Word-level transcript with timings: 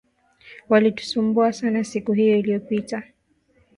Walitusumbua 0.69 1.53
sana 1.53 1.83
siku 1.83 2.11
hiyo 2.13 2.37
iliyopita 2.37 3.03